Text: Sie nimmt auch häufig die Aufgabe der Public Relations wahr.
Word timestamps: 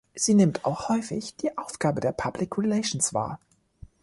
Sie 0.15 0.33
nimmt 0.33 0.65
auch 0.65 0.89
häufig 0.89 1.35
die 1.35 1.55
Aufgabe 1.59 2.01
der 2.01 2.11
Public 2.11 2.57
Relations 2.57 3.13
wahr. 3.13 3.39